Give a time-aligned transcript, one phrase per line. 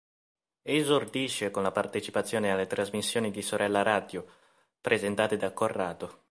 [0.63, 4.25] Esordisce con la partecipazione alle trasmissioni di "Sorella Radio"
[4.81, 6.17] presentate da Corrado.